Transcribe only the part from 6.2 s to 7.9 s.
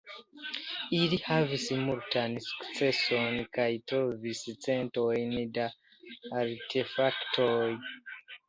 artefaktoj.